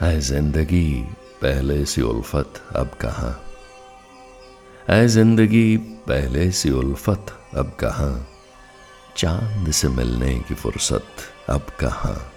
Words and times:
है 0.00 0.20
ज़िंदगी 0.20 1.02
पहले 1.42 1.84
सी 1.84 2.02
उल्फत, 2.02 2.62
अब 2.76 2.90
कहाँ? 3.00 3.44
है 4.90 5.08
ज़िंदगी 5.08 5.76
पहले 5.76 6.50
सी 6.50 6.70
उल्फत, 6.70 7.26
अब 7.54 7.76
कहाँ? 7.80 8.28
चाँद 9.16 9.70
से 9.70 9.88
मिलने 9.88 10.38
की 10.38 10.54
फुर्सत, 10.54 11.06
अब 11.48 11.60
कहाँ? 11.80 12.32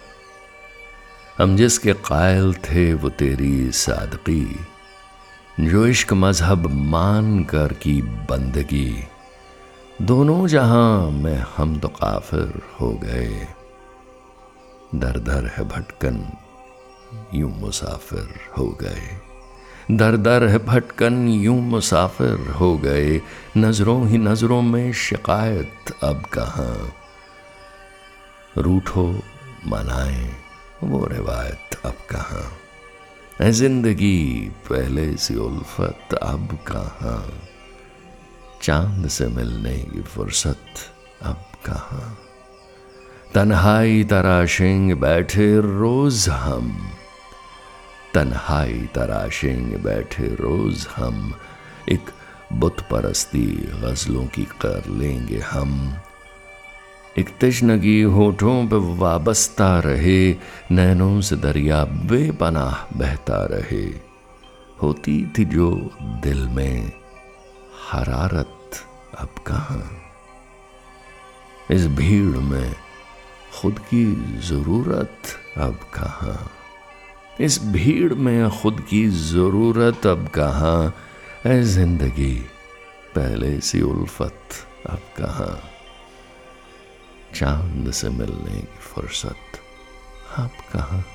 हम 1.37 1.57
जिसके 1.57 1.93
कायल 1.93 2.53
थे 2.53 2.93
वो 2.93 3.09
तेरी 3.09 3.71
सादगी, 3.71 4.59
जो 5.59 5.87
इश्क 5.87 6.13
मज़हब 6.13 6.71
मान 6.71 7.43
कर 7.43 7.73
की 7.73 8.01
बंदगी। 8.01 9.03
दोनों 10.01 10.47
जहाँ 10.47 11.11
में 11.11 11.45
हम 11.57 11.79
तो 11.79 11.87
काफिर 11.87 12.61
हो 12.81 12.91
गए। 12.91 13.47
दर 14.95 15.19
दर 15.19 15.51
है 15.57 15.63
भटकन 15.63 16.31
यूँ 17.33 17.51
मुसाफिर 17.51 18.39
हो 18.57 18.67
गए। 18.81 19.19
दर 19.91 20.17
दर 20.17 20.43
है 20.43 20.57
भटकन, 20.57 21.27
यूँ 21.27 21.61
मुसाफिर 21.61 22.51
हो 22.51 22.77
गए। 22.77 23.21
नज़रों 23.57 24.07
ही 24.07 24.17
नज़रों 24.17 24.61
में 24.61 24.93
शिकायत 24.93 25.91
अब 26.03 26.25
कहाँ। 26.25 26.93
रूठो, 28.57 29.21
मनाए, 29.67 30.35
वो 30.83 31.05
रिवायत 31.05 31.85
अब 31.85 31.97
कहाँ। 32.09 33.51
ज़िंदगी 33.51 34.51
पहले 34.69 35.17
सी 35.17 35.35
उल्फत 35.35 36.13
अब 36.13 36.57
कहाँ। 36.67 37.33
चाँद 38.61 39.07
से 39.07 39.27
मिलने 39.27 39.77
की 39.77 40.01
फुर्सत 40.01 40.65
अब 41.21 41.45
कहाँ। 41.65 42.17
तन्हाई 43.33 44.03
तराशेंगे 44.03 44.95
बैठे 44.95 45.57
रोज 45.57 46.29
हम। 46.29 46.89
तन्हाई 48.13 48.89
तराशेंगे 48.95 49.77
बैठे 49.77 50.23
रोज 50.23 50.87
हम। 50.95 51.33
एक 51.89 52.05
बुत 52.53 52.81
परस्ती 52.81 53.69
गजलों 53.81 54.25
की 54.25 54.43
कर 54.43 54.83
लेंगे 54.89 55.39
हम। 55.39 55.95
एक 57.19 57.29
तशनगी 57.41 58.01
होठों 58.01 58.67
पे 58.67 58.75
वाबस्ता 58.75 59.79
रहे, 59.79 60.35
नैनों 60.71 61.21
से 61.21 61.35
दरिया 61.35 61.83
बेपनाह 61.85 62.97
बहता 62.97 63.45
रहे। 63.45 63.85
होती 64.83 65.33
थी 65.37 65.45
जो 65.45 65.89
दिल 66.01 66.47
में 66.47 66.91
हरारत 67.91 68.71
अब 69.19 69.29
कहाँ? 69.47 69.91
इस 71.71 71.87
भीड़ 71.87 72.37
में 72.37 72.75
खुद 73.61 73.79
की 73.79 74.05
ज़रूरत 74.39 75.21
अब 75.57 75.79
कहाँ? 75.93 76.51
इस 77.41 77.63
भीड़ 77.63 78.13
में 78.13 78.49
खुद 78.49 78.79
की 78.89 79.07
ज़रूरत 79.07 80.05
अब 80.07 80.27
कहाँ? 80.27 80.95
ज़िंदगी, 81.47 82.33
पहले 83.15 83.59
सी 83.59 83.81
उल्फत 83.81 84.41
अब 84.89 84.99
कहाँ? 85.17 85.63
चाँद 87.35 87.91
से 87.91 88.09
मिलने 88.09 88.59
की 88.59 88.79
फुर्सत 88.79 89.59
अब 90.37 90.51
कहाँ? 90.73 91.05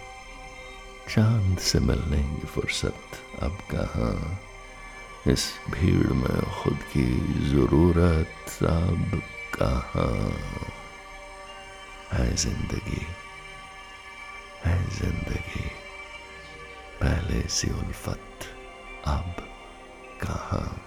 चाँद 1.14 1.58
से 1.58 1.80
मिलने 1.80 2.22
की 2.22 2.46
फुर्सत 2.46 3.18
अब 3.42 3.58
कहाँ? 3.74 4.40
इस 5.26 5.52
भीड़ 5.70 6.12
में 6.12 6.42
खुद 6.42 6.78
की 6.96 7.06
ज़रूरत 7.50 8.62
अब 8.62 9.22
कहाँ? 9.54 10.73
है 12.14 12.34
ज़िंदगी 12.36 13.06
है 14.64 14.76
ज़िंदगी। 14.90 15.68
पहले 17.00 17.40
सी 17.48 17.70
उल्फत 17.70 18.46
अब 19.06 19.36
कहाँ? 20.22 20.83